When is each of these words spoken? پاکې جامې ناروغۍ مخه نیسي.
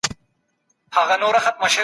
پاکې 0.93 1.07
جامې 1.09 1.15
ناروغۍ 1.21 1.47
مخه 1.61 1.69
نیسي. 1.69 1.79